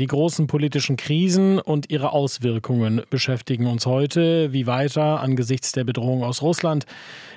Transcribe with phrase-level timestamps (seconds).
[0.00, 4.52] Die großen politischen Krisen und ihre Auswirkungen beschäftigen uns heute.
[4.52, 6.84] Wie weiter angesichts der Bedrohung aus Russland?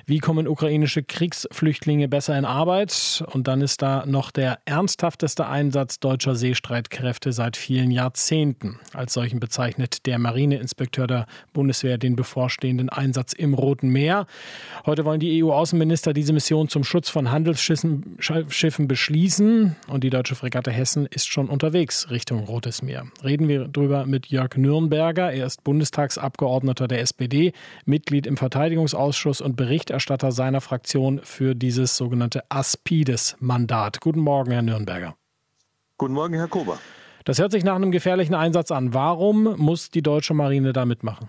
[0.07, 3.23] Wie kommen ukrainische Kriegsflüchtlinge besser in Arbeit?
[3.31, 8.79] Und dann ist da noch der ernsthafteste Einsatz deutscher Seestreitkräfte seit vielen Jahrzehnten.
[8.91, 14.25] Als solchen bezeichnet der Marineinspekteur der Bundeswehr den bevorstehenden Einsatz im Roten Meer.
[14.87, 19.75] Heute wollen die EU-Außenminister diese Mission zum Schutz von Handelsschiffen beschließen.
[19.89, 23.07] Und die deutsche Fregatte Hessen ist schon unterwegs Richtung Rotes Meer.
[23.23, 25.31] Reden wir drüber mit Jörg Nürnberger.
[25.31, 27.53] Er ist Bundestagsabgeordneter der SPD,
[27.85, 34.01] Mitglied im Verteidigungsausschuss und Berichterstatter seiner Fraktion für dieses sogenannte Aspides-Mandat.
[34.01, 35.15] Guten Morgen, Herr Nürnberger.
[35.97, 36.79] Guten Morgen, Herr Kober.
[37.25, 38.93] Das hört sich nach einem gefährlichen Einsatz an.
[38.93, 41.27] Warum muss die deutsche Marine da mitmachen?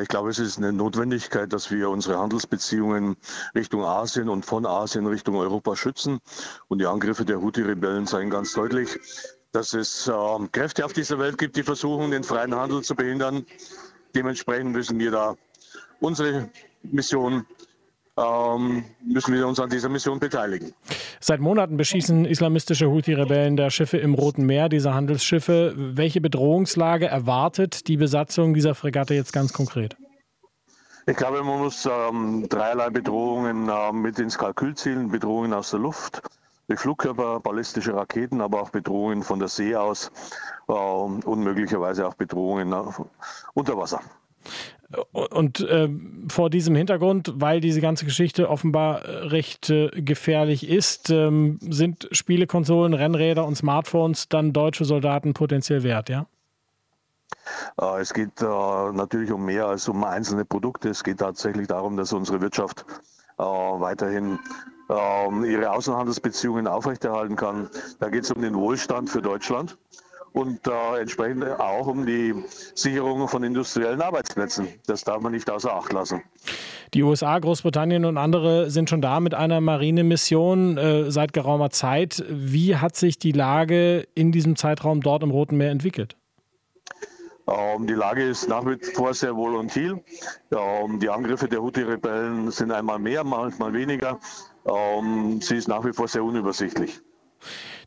[0.00, 3.16] Ich glaube, es ist eine Notwendigkeit, dass wir unsere Handelsbeziehungen
[3.54, 6.20] Richtung Asien und von Asien Richtung Europa schützen.
[6.68, 8.98] Und die Angriffe der Houthi-Rebellen zeigen ganz deutlich,
[9.54, 10.12] dass es äh,
[10.52, 13.46] Kräfte auf dieser Welt gibt, die versuchen, den freien Handel zu behindern.
[14.14, 15.36] Dementsprechend müssen wir da
[16.00, 16.50] unsere
[16.82, 17.46] Mission
[18.16, 20.72] ähm, müssen wir uns an dieser Mission beteiligen.
[21.20, 25.74] Seit Monaten beschießen islamistische Houthi-Rebellen der Schiffe im Roten Meer, diese Handelsschiffe.
[25.76, 29.96] Welche Bedrohungslage erwartet die Besatzung dieser Fregatte jetzt ganz konkret?
[31.06, 35.10] Ich glaube, man muss ähm, dreierlei Bedrohungen äh, mit ins Kalkül ziehen.
[35.10, 36.22] Bedrohungen aus der Luft,
[36.68, 40.10] durch Flugkörper, ballistische Raketen, aber auch Bedrohungen von der See aus
[40.68, 42.82] äh, und möglicherweise auch Bedrohungen äh,
[43.54, 44.00] unter Wasser.
[45.12, 45.88] Und äh,
[46.28, 52.08] vor diesem Hintergrund, weil diese ganze Geschichte offenbar äh, recht äh, gefährlich ist, ähm, sind
[52.12, 56.26] Spielekonsolen, Rennräder und Smartphones dann deutsche Soldaten potenziell wert, ja?
[57.80, 60.90] Äh, es geht äh, natürlich um mehr als um einzelne Produkte.
[60.90, 62.84] Es geht tatsächlich darum, dass unsere Wirtschaft
[63.38, 64.38] äh, weiterhin
[64.88, 67.70] ihre Außenhandelsbeziehungen aufrechterhalten kann.
[68.00, 69.78] Da geht es um den Wohlstand für Deutschland
[70.34, 72.34] und äh, entsprechend auch um die
[72.74, 74.68] Sicherung von industriellen Arbeitsplätzen.
[74.86, 76.22] Das darf man nicht außer Acht lassen.
[76.92, 82.24] Die USA, Großbritannien und andere sind schon da mit einer Marinemission äh, seit geraumer Zeit.
[82.28, 86.16] Wie hat sich die Lage in diesem Zeitraum dort im Roten Meer entwickelt?
[87.46, 90.02] Ähm, die Lage ist nach wie vor sehr volatil.
[90.52, 94.18] Ähm, die Angriffe der Houthi-Rebellen sind einmal mehr, manchmal weniger.
[94.66, 97.00] Ähm, sie ist nach wie vor sehr unübersichtlich.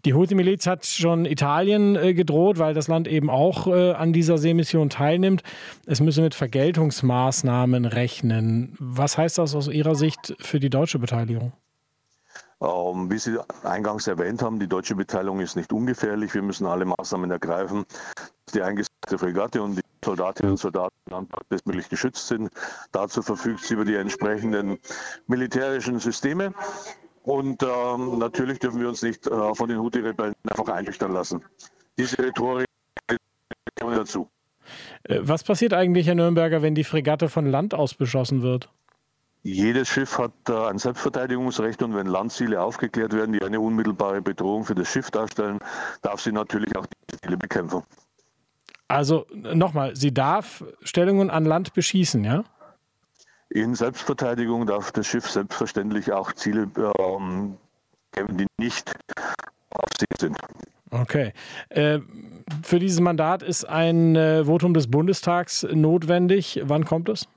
[0.06, 4.38] Die Houthi-Miliz hat schon Italien äh, gedroht, weil das Land eben auch äh, an dieser
[4.38, 5.42] Seemission teilnimmt.
[5.86, 8.76] Es müsse mit Vergeltungsmaßnahmen rechnen.
[8.80, 11.52] Was heißt das aus Ihrer Sicht für die deutsche Beteiligung?
[12.62, 16.34] Ähm, wie Sie eingangs erwähnt haben, die deutsche Beteiligung ist nicht ungefährlich.
[16.34, 17.86] Wir müssen alle Maßnahmen ergreifen,
[18.54, 18.62] die
[19.08, 20.94] eingesetzte Fregatte und die Soldatinnen und Soldaten
[21.50, 22.50] bestmöglich geschützt sind.
[22.92, 24.78] Dazu verfügt sie über die entsprechenden
[25.28, 26.54] militärischen Systeme.
[27.24, 31.44] Und ähm, natürlich dürfen wir uns nicht äh, von den Houthi-Rebellen einfach einschüchtern lassen.
[31.98, 32.68] Diese Rhetorik
[33.80, 34.30] kommt dazu.
[35.04, 38.70] Äh, was passiert eigentlich, Herr Nürnberger, wenn die Fregatte von Land aus beschossen wird?
[39.44, 44.64] Jedes Schiff hat äh, ein Selbstverteidigungsrecht und wenn Landziele aufgeklärt werden, die eine unmittelbare Bedrohung
[44.64, 45.60] für das Schiff darstellen,
[46.02, 47.84] darf sie natürlich auch die Ziele bekämpfen.
[48.88, 52.44] Also nochmal, sie darf Stellungen an Land beschießen, ja?
[53.50, 57.58] In Selbstverteidigung darf das Schiff selbstverständlich auch Ziele ähm,
[58.12, 58.94] geben, die nicht
[59.72, 60.38] auf See sind.
[60.92, 61.34] Okay.
[61.70, 62.00] Äh,
[62.64, 66.62] für dieses Mandat ist ein äh, Votum des Bundestags notwendig.
[66.64, 67.28] Wann kommt es?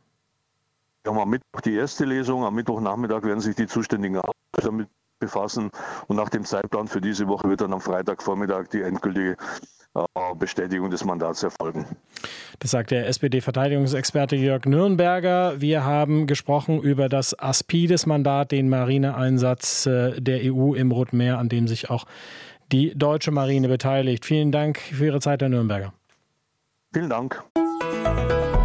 [1.02, 2.44] Wir haben am Mittwoch die erste Lesung.
[2.44, 4.20] Am Mittwochnachmittag werden sich die zuständigen
[4.52, 5.70] damit befassen.
[6.08, 9.36] Und nach dem Zeitplan für diese Woche wird dann am Freitagvormittag die endgültige
[10.38, 11.84] Bestätigung des Mandats erfolgen.
[12.58, 15.60] Das sagt der SPD-Verteidigungsexperte Jörg Nürnberger.
[15.60, 21.48] Wir haben gesprochen über das Aspides-Mandat, den Marineeinsatz äh, der EU im Roten Meer, an
[21.48, 22.06] dem sich auch
[22.72, 24.24] die deutsche Marine beteiligt.
[24.24, 25.92] Vielen Dank für Ihre Zeit, Herr Nürnberger.
[26.92, 27.42] Vielen Dank.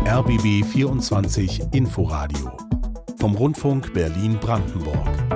[0.07, 2.52] RBB 24 Inforadio
[3.19, 5.34] vom Rundfunk Berlin-Brandenburg.